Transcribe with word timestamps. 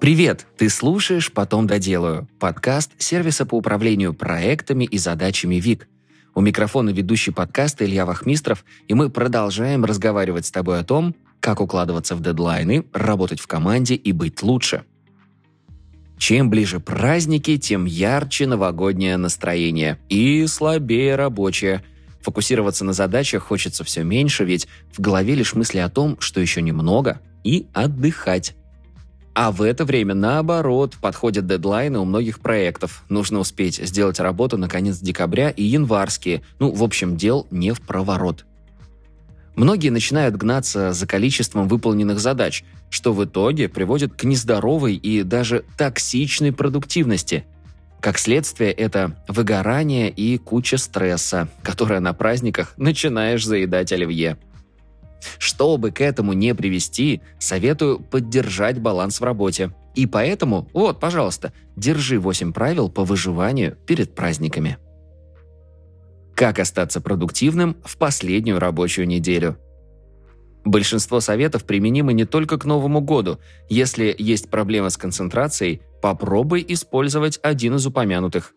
Привет! 0.00 0.46
Ты 0.58 0.68
слушаешь 0.68 1.32
«Потом 1.32 1.66
доделаю»– 1.66 2.28
подкаст 2.38 2.92
сервиса 2.98 3.46
по 3.46 3.54
управлению 3.54 4.12
проектами 4.12 4.84
и 4.84 4.98
задачами 4.98 5.56
ВИК. 5.56 5.88
У 6.34 6.40
микрофона 6.40 6.90
ведущий 6.90 7.30
подкаста 7.30 7.84
Илья 7.84 8.04
Вахмистров, 8.04 8.64
и 8.88 8.94
мы 8.94 9.08
продолжаем 9.08 9.84
разговаривать 9.84 10.46
с 10.46 10.50
тобой 10.50 10.80
о 10.80 10.84
том, 10.84 11.14
как 11.40 11.60
укладываться 11.60 12.16
в 12.16 12.22
дедлайны, 12.22 12.84
работать 12.92 13.40
в 13.40 13.46
команде 13.46 13.94
и 13.94 14.12
быть 14.12 14.42
лучше. 14.42 14.84
Чем 16.18 16.50
ближе 16.50 16.80
праздники, 16.80 17.56
тем 17.56 17.84
ярче 17.84 18.46
новогоднее 18.46 19.16
настроение 19.16 19.98
и 20.08 20.46
слабее 20.46 21.16
рабочее. 21.16 21.84
Фокусироваться 22.20 22.84
на 22.84 22.92
задачах 22.92 23.42
хочется 23.42 23.84
все 23.84 24.02
меньше, 24.02 24.44
ведь 24.44 24.66
в 24.92 25.00
голове 25.00 25.34
лишь 25.34 25.54
мысли 25.54 25.78
о 25.78 25.88
том, 25.88 26.18
что 26.20 26.40
еще 26.40 26.62
немного, 26.62 27.20
и 27.42 27.68
отдыхать. 27.72 28.56
А 29.34 29.50
в 29.50 29.62
это 29.62 29.84
время, 29.84 30.14
наоборот, 30.14 30.94
подходят 31.00 31.46
дедлайны 31.48 31.98
у 31.98 32.04
многих 32.04 32.38
проектов. 32.38 33.02
Нужно 33.08 33.40
успеть 33.40 33.76
сделать 33.76 34.20
работу 34.20 34.56
на 34.56 34.68
конец 34.68 34.98
декабря 34.98 35.50
и 35.50 35.64
январские. 35.64 36.42
Ну, 36.60 36.70
в 36.70 36.84
общем, 36.84 37.16
дел 37.16 37.48
не 37.50 37.72
в 37.72 37.80
проворот. 37.80 38.46
Многие 39.56 39.90
начинают 39.90 40.36
гнаться 40.36 40.92
за 40.92 41.06
количеством 41.06 41.66
выполненных 41.66 42.20
задач, 42.20 42.64
что 42.90 43.12
в 43.12 43.24
итоге 43.24 43.68
приводит 43.68 44.14
к 44.14 44.22
нездоровой 44.22 44.94
и 44.94 45.24
даже 45.24 45.64
токсичной 45.76 46.52
продуктивности. 46.52 47.44
Как 48.00 48.18
следствие, 48.18 48.70
это 48.70 49.16
выгорание 49.26 50.10
и 50.10 50.38
куча 50.38 50.76
стресса, 50.76 51.48
которое 51.62 52.00
на 52.00 52.12
праздниках 52.12 52.74
начинаешь 52.76 53.44
заедать 53.44 53.92
оливье. 53.92 54.36
Чтобы 55.38 55.90
к 55.90 56.00
этому 56.00 56.32
не 56.32 56.54
привести, 56.54 57.22
советую 57.38 58.00
поддержать 58.00 58.80
баланс 58.80 59.20
в 59.20 59.24
работе. 59.24 59.74
И 59.94 60.06
поэтому, 60.06 60.68
вот, 60.72 61.00
пожалуйста, 61.00 61.52
держи 61.76 62.18
8 62.18 62.52
правил 62.52 62.88
по 62.88 63.04
выживанию 63.04 63.76
перед 63.86 64.14
праздниками. 64.14 64.78
Как 66.34 66.58
остаться 66.58 67.00
продуктивным 67.00 67.76
в 67.84 67.96
последнюю 67.96 68.58
рабочую 68.58 69.06
неделю? 69.06 69.56
Большинство 70.64 71.20
советов 71.20 71.64
применимы 71.64 72.12
не 72.12 72.24
только 72.24 72.58
к 72.58 72.64
Новому 72.64 73.00
году. 73.00 73.38
Если 73.68 74.14
есть 74.18 74.50
проблема 74.50 74.90
с 74.90 74.96
концентрацией, 74.96 75.82
попробуй 76.02 76.64
использовать 76.66 77.38
один 77.42 77.76
из 77.76 77.86
упомянутых. 77.86 78.52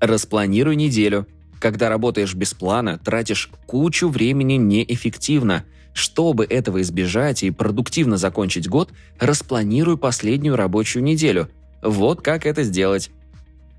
Распланируй 0.00 0.76
неделю– 0.76 1.26
когда 1.58 1.88
работаешь 1.88 2.34
без 2.34 2.54
плана, 2.54 2.98
тратишь 2.98 3.50
кучу 3.66 4.08
времени 4.08 4.54
неэффективно. 4.54 5.64
Чтобы 5.92 6.44
этого 6.44 6.80
избежать 6.82 7.42
и 7.42 7.50
продуктивно 7.50 8.16
закончить 8.16 8.68
год, 8.68 8.90
распланируй 9.18 9.98
последнюю 9.98 10.56
рабочую 10.56 11.02
неделю. 11.02 11.48
Вот 11.82 12.22
как 12.22 12.46
это 12.46 12.62
сделать. 12.62 13.10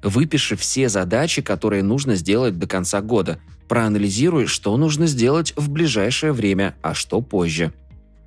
Выпиши 0.04 0.56
все 0.56 0.90
задачи, 0.90 1.42
которые 1.42 1.84
нужно 1.84 2.16
сделать 2.16 2.58
до 2.58 2.68
конца 2.68 3.02
года. 3.02 3.40
Проанализируй, 3.68 4.48
что 4.48 4.76
нужно 4.78 5.08
сделать 5.08 5.54
в 5.56 5.70
ближайшее 5.70 6.32
время, 6.32 6.76
а 6.82 6.94
что 6.94 7.22
позже. 7.22 7.74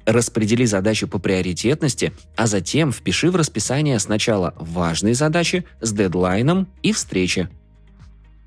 Распредели 0.05 0.65
задачи 0.65 1.07
по 1.07 1.19
приоритетности, 1.19 2.13
а 2.37 2.47
затем 2.47 2.93
впиши 2.93 3.31
в 3.31 3.37
расписание 3.37 3.99
сначала 3.99 4.55
важные 4.59 5.15
задачи 5.15 5.65
с 5.81 5.93
дедлайном 5.93 6.69
и 6.83 6.93
встречи. 6.93 7.49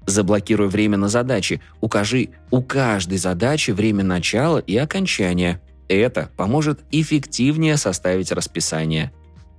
Заблокируй 0.08 0.68
время 0.68 0.98
на 0.98 1.10
задачи. 1.10 1.62
Укажи 1.82 2.30
у 2.52 2.62
каждой 2.62 3.18
задачи 3.18 3.72
время 3.72 4.04
начала 4.04 4.60
и 4.60 4.78
окончания. 4.78 5.62
Это 5.88 6.30
поможет 6.38 6.82
эффективнее 6.92 7.78
составить 7.78 8.32
расписание. 8.32 9.12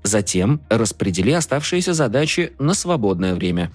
Затем 0.02 0.60
распредели 0.70 1.32
оставшиеся 1.32 1.94
задачи 1.94 2.52
на 2.58 2.74
свободное 2.74 3.34
время. 3.34 3.72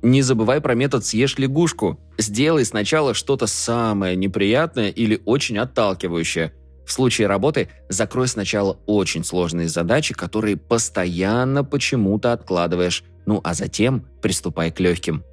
Не 0.00 0.22
забывай 0.22 0.60
про 0.60 0.74
метод 0.74 1.04
«съешь 1.04 1.38
лягушку». 1.38 2.00
Сделай 2.18 2.64
сначала 2.64 3.14
что-то 3.14 3.46
самое 3.46 4.16
неприятное 4.16 4.88
или 4.88 5.20
очень 5.24 5.58
отталкивающее. 5.58 6.52
В 6.86 6.92
случае 6.92 7.28
работы 7.28 7.68
закрой 7.88 8.28
сначала 8.28 8.78
очень 8.86 9.24
сложные 9.24 9.68
задачи, 9.68 10.14
которые 10.14 10.56
постоянно 10.56 11.62
почему-то 11.62 12.32
откладываешь, 12.32 13.04
ну 13.26 13.40
а 13.44 13.54
затем 13.54 14.06
приступай 14.20 14.72
к 14.72 14.80
легким– 14.80 15.22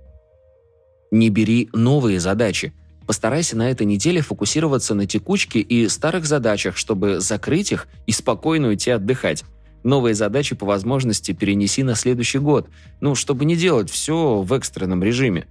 не 1.11 1.29
бери 1.29 1.69
новые 1.73 2.19
задачи. 2.19 2.73
Постарайся 3.05 3.57
на 3.57 3.71
этой 3.71 3.87
неделе 3.87 4.21
фокусироваться 4.21 4.93
на 4.93 5.07
текучке 5.07 5.59
и 5.59 5.87
старых 5.87 6.25
задачах, 6.25 6.77
чтобы 6.77 7.19
закрыть 7.19 7.71
их 7.71 7.87
и 8.05 8.11
спокойно 8.11 8.67
уйти 8.67 8.91
отдыхать. 8.91 9.43
Новые 9.83 10.13
задачи 10.13 10.55
по 10.55 10.65
возможности 10.65 11.31
перенеси 11.31 11.83
на 11.83 11.95
следующий 11.95 12.37
год, 12.37 12.69
ну, 13.01 13.15
чтобы 13.15 13.45
не 13.45 13.55
делать 13.55 13.89
все 13.89 14.41
в 14.41 14.53
экстренном 14.53 15.01
режиме. 15.03 15.47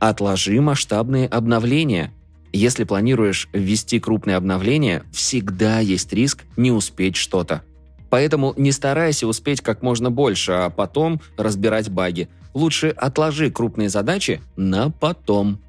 Отложи 0.00 0.60
масштабные 0.60 1.28
обновления. 1.28 2.12
Если 2.52 2.84
планируешь 2.84 3.48
ввести 3.52 4.00
крупные 4.00 4.36
обновления, 4.36 5.04
всегда 5.12 5.78
есть 5.78 6.12
риск 6.12 6.44
не 6.56 6.72
успеть 6.72 7.16
что-то. 7.16 7.62
Поэтому 8.10 8.52
не 8.56 8.72
старайся 8.72 9.26
успеть 9.26 9.60
как 9.60 9.82
можно 9.82 10.10
больше, 10.10 10.52
а 10.52 10.70
потом 10.70 11.20
разбирать 11.36 11.88
баги– 11.88 12.28
лучше 12.54 12.88
отложи 12.88 13.50
крупные 13.50 13.88
задачи 13.88 14.40
на 14.56 14.90
потом. 14.90 15.60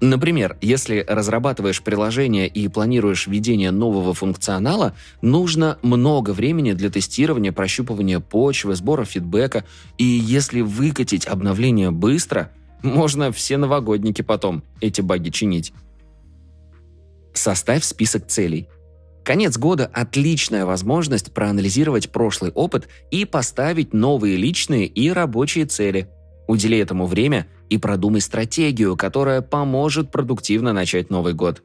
Например, 0.00 0.56
если 0.60 1.04
разрабатываешь 1.08 1.82
приложение 1.82 2.46
и 2.46 2.68
планируешь 2.68 3.26
введение 3.26 3.72
нового 3.72 4.14
функционала, 4.14 4.94
нужно 5.22 5.78
много 5.82 6.30
времени 6.30 6.72
для 6.72 6.88
тестирования, 6.88 7.50
прощупывания 7.50 8.20
почвы, 8.20 8.76
сбора 8.76 9.04
фидбэка, 9.04 9.64
и 9.96 10.04
если 10.04 10.60
выкатить 10.60 11.26
обновление 11.26 11.90
быстро, 11.90 12.52
можно 12.82 13.32
все 13.32 13.56
новогодники 13.56 14.22
потом 14.22 14.62
эти 14.80 15.00
баги 15.00 15.30
чинить. 15.30 15.72
Составь 17.32 17.82
список 17.82 18.28
целей. 18.28 18.68
Конец 19.28 19.58
года– 19.58 19.90
отличная 19.92 20.64
возможность 20.64 21.34
проанализировать 21.34 22.08
прошлый 22.08 22.50
опыт 22.52 22.88
и 23.10 23.26
поставить 23.26 23.92
новые 23.92 24.38
личные 24.38 24.86
и 24.86 25.10
рабочие 25.10 25.66
цели. 25.66 26.08
Удели 26.46 26.78
этому 26.78 27.04
время 27.04 27.46
и 27.68 27.76
продумай 27.76 28.22
стратегию, 28.22 28.96
которая 28.96 29.42
поможет 29.42 30.10
продуктивно 30.10 30.72
начать 30.72 31.10
Новый 31.10 31.34
год. 31.34 31.62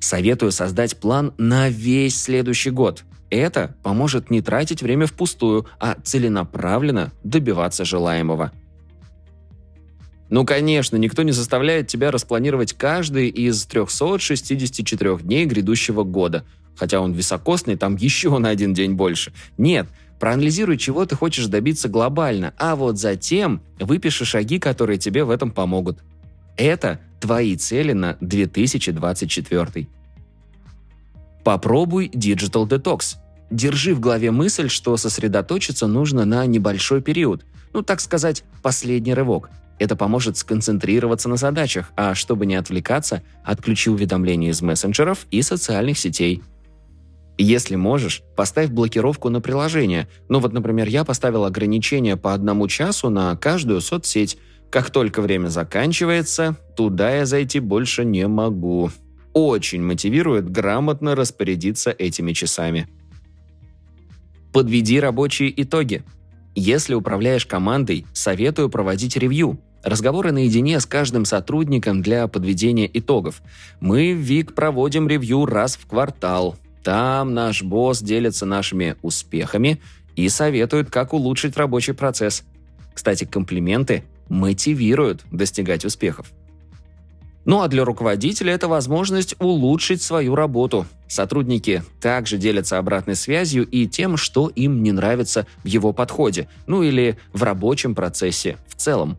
Советую 0.00 0.50
создать 0.50 0.96
план 0.96 1.34
на 1.38 1.68
весь 1.68 2.20
следующий 2.20 2.70
год. 2.70 3.04
Это 3.30 3.76
поможет 3.84 4.28
не 4.28 4.42
тратить 4.42 4.82
время 4.82 5.06
впустую, 5.06 5.68
а 5.78 5.96
целенаправленно 6.02 7.12
добиваться 7.22 7.84
желаемого. 7.84 8.50
Ну, 10.30 10.44
конечно, 10.44 10.96
никто 10.96 11.22
не 11.22 11.30
заставляет 11.30 11.86
тебя 11.86 12.10
распланировать 12.10 12.72
каждый 12.72 13.28
из 13.28 13.64
364 13.66 15.18
дней 15.18 15.46
грядущего 15.46 16.02
года– 16.02 16.44
хотя 16.78 17.00
он 17.00 17.12
високосный, 17.12 17.76
там 17.76 17.96
еще 17.96 18.38
на 18.38 18.48
один 18.50 18.72
день 18.72 18.94
больше. 18.94 19.32
Нет, 19.58 19.88
проанализируй, 20.20 20.78
чего 20.78 21.04
ты 21.06 21.16
хочешь 21.16 21.46
добиться 21.46 21.88
глобально, 21.88 22.54
а 22.56 22.76
вот 22.76 22.98
затем 22.98 23.60
выпиши 23.80 24.24
шаги, 24.24 24.58
которые 24.58 24.98
тебе 24.98 25.24
в 25.24 25.30
этом 25.30 25.50
помогут. 25.50 25.98
Это 26.56 27.00
твои 27.20 27.56
цели 27.56 27.92
на 27.92 28.16
2024. 28.20 29.88
Попробуй 31.44 32.08
Digital 32.08 32.68
Detox. 32.68 33.16
Держи 33.50 33.94
в 33.94 34.00
голове 34.00 34.30
мысль, 34.30 34.68
что 34.68 34.96
сосредоточиться 34.96 35.86
нужно 35.86 36.24
на 36.24 36.44
небольшой 36.46 37.00
период, 37.00 37.46
ну, 37.72 37.82
так 37.82 38.00
сказать, 38.00 38.44
последний 38.62 39.14
рывок. 39.14 39.50
Это 39.78 39.96
поможет 39.96 40.36
сконцентрироваться 40.36 41.28
на 41.28 41.36
задачах, 41.36 41.92
а 41.96 42.14
чтобы 42.14 42.46
не 42.46 42.56
отвлекаться, 42.56 43.22
отключи 43.44 43.90
уведомления 43.90 44.50
из 44.50 44.60
мессенджеров 44.60 45.26
и 45.30 45.40
социальных 45.42 45.98
сетей– 45.98 46.42
если 47.44 47.76
можешь, 47.76 48.22
поставь 48.36 48.70
блокировку 48.70 49.30
на 49.30 49.40
приложение. 49.40 50.08
Ну 50.28 50.40
вот, 50.40 50.52
например, 50.52 50.88
я 50.88 51.04
поставил 51.04 51.44
ограничение 51.44 52.16
по 52.16 52.34
одному 52.34 52.66
часу 52.66 53.10
на 53.10 53.36
каждую 53.36 53.80
соцсеть. 53.80 54.38
Как 54.70 54.90
только 54.90 55.22
время 55.22 55.48
заканчивается, 55.48 56.56
туда 56.76 57.14
я 57.14 57.26
зайти 57.26 57.60
больше 57.60 58.04
не 58.04 58.26
могу. 58.26 58.90
Очень 59.32 59.82
мотивирует 59.82 60.50
грамотно 60.50 61.14
распорядиться 61.14 61.94
этими 61.96 62.32
часами. 62.32 62.88
Подведи 64.52 64.98
рабочие 64.98 65.52
итоги. 65.62 66.02
Если 66.56 66.94
управляешь 66.94 67.46
командой, 67.46 68.04
советую 68.12 68.68
проводить 68.68 69.16
ревью. 69.16 69.60
Разговоры 69.84 70.32
наедине 70.32 70.80
с 70.80 70.86
каждым 70.86 71.24
сотрудником 71.24 72.02
для 72.02 72.26
подведения 72.26 72.90
итогов. 72.92 73.42
Мы 73.80 74.12
в 74.12 74.18
ВИК 74.18 74.54
проводим 74.54 75.06
ревью 75.06 75.46
раз 75.46 75.76
в 75.76 75.86
квартал. 75.86 76.56
Там 76.82 77.34
наш 77.34 77.62
босс 77.62 78.00
делится 78.00 78.46
нашими 78.46 78.96
успехами 79.02 79.80
и 80.16 80.28
советует, 80.28 80.90
как 80.90 81.12
улучшить 81.12 81.56
рабочий 81.56 81.92
процесс. 81.92 82.44
Кстати, 82.94 83.24
комплименты 83.24 84.04
мотивируют 84.28 85.24
достигать 85.30 85.84
успехов. 85.84 86.32
Ну 87.44 87.62
а 87.62 87.68
для 87.68 87.84
руководителя 87.84 88.52
это 88.52 88.68
возможность 88.68 89.34
улучшить 89.38 90.02
свою 90.02 90.34
работу. 90.34 90.86
Сотрудники 91.06 91.82
также 92.00 92.36
делятся 92.36 92.76
обратной 92.76 93.14
связью 93.14 93.66
и 93.66 93.86
тем, 93.86 94.18
что 94.18 94.48
им 94.48 94.82
не 94.82 94.92
нравится 94.92 95.46
в 95.64 95.66
его 95.66 95.94
подходе, 95.94 96.48
ну 96.66 96.82
или 96.82 97.16
в 97.32 97.42
рабочем 97.42 97.94
процессе 97.94 98.58
в 98.66 98.74
целом. 98.74 99.16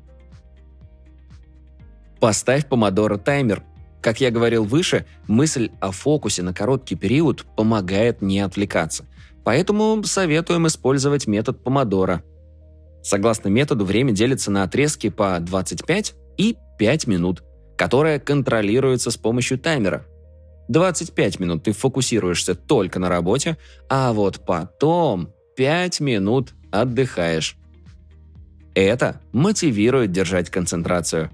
Поставь 2.20 2.68
помодоро 2.68 3.18
таймер. 3.18 3.64
Как 4.02 4.22
я 4.22 4.32
говорил 4.32 4.64
выше, 4.64 5.06
мысль 5.28 5.72
о 5.80 5.92
фокусе 5.92 6.42
на 6.44 6.54
короткий 6.54 6.96
период 6.96 7.46
помогает 7.56 8.22
не 8.22 8.40
отвлекаться. 8.40 9.06
Поэтому 9.44 10.04
советуем 10.04 10.68
использовать 10.68 11.28
метод 11.28 11.64
помодоро. 11.64 12.24
Согласно 13.02 13.50
методу, 13.50 13.86
время 13.86 14.12
делится 14.12 14.52
на 14.52 14.64
отрезки 14.64 15.10
по 15.10 15.40
25 15.40 16.16
и 16.38 16.58
5 16.78 17.08
минут– 17.08 17.44
которая 17.80 18.20
контролируется 18.20 19.10
с 19.10 19.16
помощью 19.16 19.58
таймера. 19.58 20.06
25 20.68 21.40
минут 21.40 21.64
ты 21.64 21.72
фокусируешься 21.72 22.54
только 22.54 23.00
на 23.00 23.08
работе, 23.08 23.58
а 23.88 24.12
вот 24.12 24.46
потом 24.46 25.34
5 25.56 26.02
минут 26.02 26.54
отдыхаешь. 26.74 27.56
Это 28.76 29.22
мотивирует 29.32 30.12
держать 30.12 30.50
концентрацию. 30.50 31.32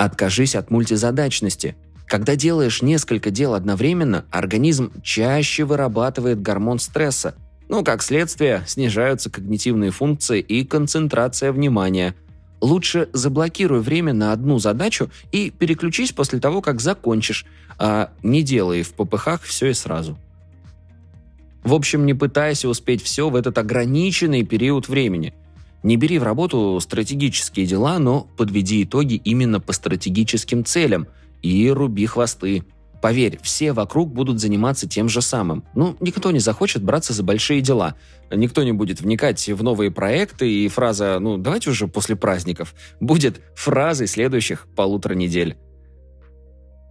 Откажись 0.00 0.54
от 0.54 0.70
мультизадачности. 0.70 1.76
Когда 2.06 2.34
делаешь 2.34 2.80
несколько 2.80 3.30
дел 3.30 3.52
одновременно, 3.52 4.24
организм 4.30 4.92
чаще 5.02 5.64
вырабатывает 5.64 6.40
гормон 6.40 6.78
стресса. 6.78 7.34
Ну, 7.68 7.84
как 7.84 8.02
следствие, 8.02 8.64
снижаются 8.66 9.28
когнитивные 9.28 9.90
функции 9.90 10.40
и 10.40 10.64
концентрация 10.64 11.52
внимания– 11.52 12.14
Лучше 12.60 13.08
заблокируй 13.14 13.80
время 13.80 14.12
на 14.12 14.32
одну 14.32 14.58
задачу 14.58 15.10
и 15.32 15.50
переключись 15.50 16.12
после 16.12 16.40
того, 16.40 16.60
как 16.60 16.80
закончишь, 16.80 17.46
а 17.78 18.10
не 18.22 18.42
делай 18.42 18.82
в 18.82 18.92
попыхах 18.92 19.42
все 19.42 19.68
и 19.68 19.72
сразу. 19.72 20.18
В 21.62 21.72
общем, 21.72 22.04
не 22.04 22.12
пытайся 22.12 22.68
успеть 22.68 23.02
все 23.02 23.30
в 23.30 23.36
этот 23.36 23.56
ограниченный 23.56 24.44
период 24.44 24.88
времени. 24.88 25.32
Не 25.82 25.96
бери 25.96 26.18
в 26.18 26.22
работу 26.22 26.78
стратегические 26.80 27.66
дела, 27.66 27.98
но 27.98 28.26
подведи 28.36 28.82
итоги 28.82 29.14
именно 29.14 29.60
по 29.60 29.72
стратегическим 29.72 30.64
целям 30.64 31.06
и 31.42 31.70
руби 31.70 32.06
хвосты. 32.06 32.64
Поверь, 33.00 33.38
все 33.42 33.72
вокруг 33.72 34.12
будут 34.12 34.40
заниматься 34.40 34.86
тем 34.86 35.08
же 35.08 35.22
самым. 35.22 35.64
Ну, 35.74 35.96
никто 36.00 36.30
не 36.30 36.38
захочет 36.38 36.82
браться 36.82 37.14
за 37.14 37.22
большие 37.22 37.62
дела. 37.62 37.94
Никто 38.30 38.62
не 38.62 38.72
будет 38.72 39.00
вникать 39.00 39.48
в 39.48 39.62
новые 39.62 39.90
проекты, 39.90 40.50
и 40.50 40.68
фраза 40.68 41.18
«ну, 41.18 41.38
давайте 41.38 41.70
уже 41.70 41.88
после 41.88 42.14
праздников» 42.14 42.74
будет 43.00 43.40
фразой 43.54 44.06
следующих 44.06 44.68
полутора 44.76 45.14
недель. 45.14 45.56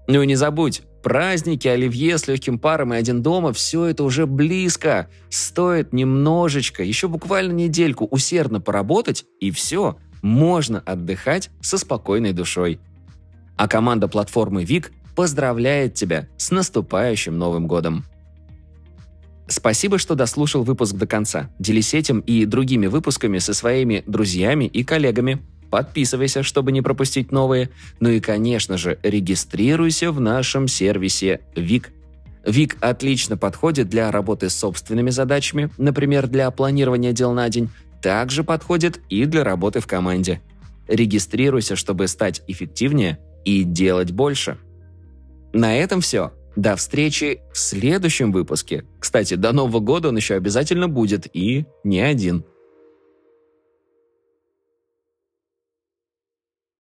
Ну 0.10 0.24
и 0.24 0.26
не 0.26 0.34
забудь, 0.34 0.82
праздники, 1.04 1.68
оливье 1.68 2.18
с 2.18 2.28
легким 2.28 2.58
паром 2.58 2.96
и 2.96 2.98
один 2.98 3.22
дома– 3.22 3.54
все 3.54 3.86
это 3.86 4.04
уже 4.04 4.26
близко. 4.26 5.08
Стоит 5.30 5.94
немножечко, 5.94 6.84
еще 6.84 7.08
буквально 7.08 7.52
недельку 7.52 8.06
усердно 8.06 8.60
поработать, 8.60 9.26
и 9.40 9.52
все, 9.52 9.98
можно 10.24 10.80
отдыхать 10.80 11.52
со 11.62 11.78
спокойной 11.78 12.34
душой. 12.34 12.80
А 13.56 13.68
команда 13.68 14.08
платформы 14.08 14.64
ВИК 14.64 14.92
поздравляет 15.16 15.94
тебя 15.94 16.28
с 16.38 16.50
наступающим 16.50 17.38
Новым 17.38 17.68
годом! 17.68 18.04
Спасибо, 19.48 20.00
что 20.00 20.16
дослушал 20.16 20.64
выпуск 20.64 20.96
до 20.96 21.06
конца. 21.06 21.52
Делись 21.60 21.94
этим 21.94 22.22
и 22.22 22.46
другими 22.46 22.88
выпусками 22.88 23.38
со 23.38 23.54
своими 23.54 24.04
друзьями 24.08 24.66
и 24.66 24.84
коллегами. 24.84 25.44
Подписывайся, 25.70 26.44
чтобы 26.44 26.72
не 26.72 26.82
пропустить 26.82 27.32
новые. 27.32 27.70
Ну 28.00 28.10
и, 28.10 28.20
конечно 28.20 28.78
же, 28.78 28.98
регистрируйся 29.04 30.12
в 30.12 30.20
нашем 30.20 30.68
сервисе 30.68 31.42
ВИК. 31.56 31.92
ВИК 32.46 32.78
отлично 32.80 33.38
подходит 33.38 33.90
для 33.90 34.12
работы 34.12 34.50
с 34.50 34.56
собственными 34.56 35.10
задачами, 35.10 35.70
например, 35.78 36.28
для 36.28 36.50
планирования 36.52 37.12
дел 37.12 37.34
на 37.34 37.50
день, 37.50 37.70
также 38.02 38.44
подходит 38.44 39.02
и 39.10 39.26
для 39.26 39.44
работы 39.44 39.80
в 39.82 39.88
команде. 39.88 40.42
Регистрируйся, 40.88 41.76
чтобы 41.76 42.08
стать 42.08 42.42
эффективнее 42.48 43.20
и 43.46 43.64
делать 43.64 44.12
больше– 44.12 44.58
на 45.54 45.76
этом 45.78 46.02
все. 46.02 46.32
До 46.56 46.76
встречи 46.76 47.42
в 47.54 47.58
следующем 47.58 48.32
выпуске. 48.32 48.86
Кстати, 49.00 49.36
до 49.36 49.52
Нового 49.52 49.80
года 49.80 50.10
он 50.10 50.18
еще 50.18 50.36
обязательно 50.36 50.88
будет 50.88 51.28
и 51.34 51.66
не 51.84 52.02
один. 52.02 52.46